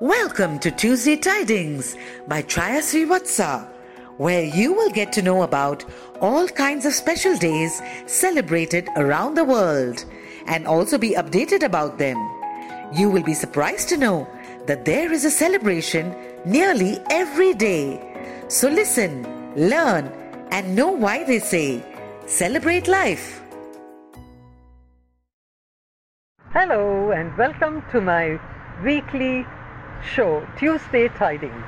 [0.00, 1.96] Welcome to Tuesday Tidings
[2.28, 3.66] by Chaya Srivatsa,
[4.18, 5.86] where you will get to know about
[6.20, 10.04] all kinds of special days celebrated around the world
[10.48, 12.18] and also be updated about them.
[12.92, 14.28] You will be surprised to know
[14.66, 17.98] that there is a celebration nearly every day.
[18.48, 19.22] So listen,
[19.56, 20.12] learn,
[20.50, 21.82] and know why they say
[22.26, 23.40] celebrate life.
[26.52, 28.38] Hello and welcome to my
[28.84, 29.46] weekly
[30.02, 31.66] show, Tuesday Tidings.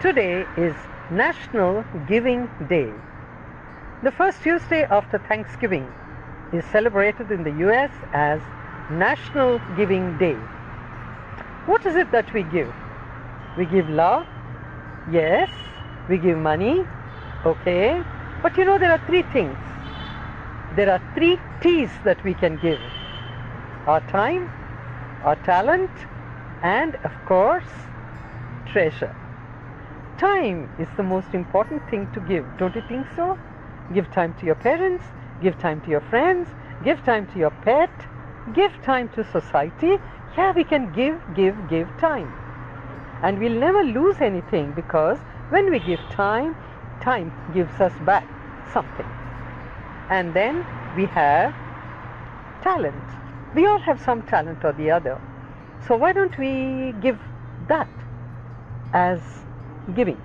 [0.00, 0.74] Today is
[1.10, 2.92] National Giving Day.
[4.02, 5.92] The first Tuesday after Thanksgiving
[6.52, 8.40] is celebrated in the US as
[8.90, 10.36] National Giving Day.
[11.66, 12.72] What is it that we give?
[13.58, 14.26] We give love?
[15.10, 15.50] Yes.
[16.08, 16.84] We give money?
[17.44, 18.02] Okay.
[18.42, 19.56] But you know, there are three things.
[20.76, 22.80] There are three T's that we can give
[23.86, 24.48] our time,
[25.24, 25.90] our talent,
[26.62, 27.72] and of course,
[28.66, 29.14] treasure.
[30.18, 33.38] Time is the most important thing to give, don't you think so?
[33.94, 35.04] Give time to your parents,
[35.42, 36.48] give time to your friends,
[36.84, 37.90] give time to your pet,
[38.54, 39.98] give time to society.
[40.36, 42.32] Yeah, we can give, give, give time.
[43.22, 46.54] And we'll never lose anything because when we give time,
[47.00, 48.26] time gives us back
[48.72, 49.08] something.
[50.10, 50.64] And then
[50.96, 51.54] we have
[52.62, 53.04] talent.
[53.54, 55.20] We all have some talent or the other.
[55.86, 57.18] So why don't we give
[57.68, 57.88] that
[58.92, 59.20] as
[59.94, 60.20] giving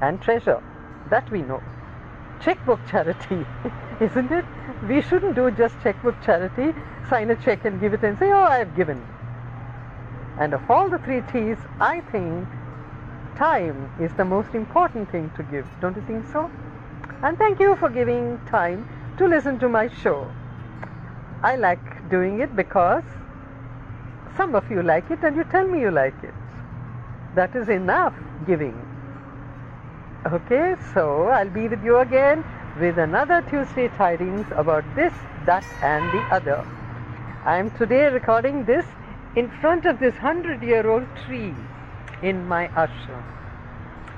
[0.00, 0.62] and treasure?
[1.10, 1.62] That we know.
[2.40, 3.46] Checkbook charity,
[4.00, 4.44] isn't it?
[4.88, 6.72] We shouldn't do just checkbook charity,
[7.08, 9.04] sign a check and give it and say, oh, I have given.
[10.38, 12.46] And of all the three T's, I think
[13.36, 15.66] time is the most important thing to give.
[15.80, 16.50] Don't you think so?
[17.22, 18.88] And thank you for giving time
[19.18, 20.30] to listen to my show.
[21.42, 23.02] I like doing it because
[24.36, 26.34] some of you like it and you tell me you like it.
[27.34, 28.14] That is enough
[28.46, 28.76] giving.
[30.26, 32.44] Okay, so I'll be with you again
[32.78, 35.12] with another Tuesday tidings about this,
[35.46, 36.66] that, and the other.
[37.44, 38.84] I am today recording this
[39.36, 41.54] in front of this hundred year old tree
[42.22, 43.22] in my ashram.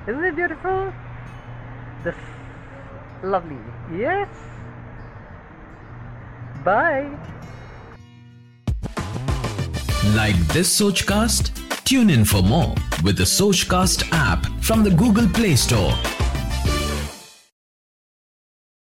[0.09, 0.93] Isn't it beautiful?
[2.03, 2.17] This
[3.23, 3.59] lovely.
[3.93, 4.29] Yes.
[6.65, 7.11] Bye.
[10.05, 11.51] Like this Sochcast?
[11.85, 12.75] Tune in for more
[13.05, 15.93] with the Sochcast app from the Google Play Store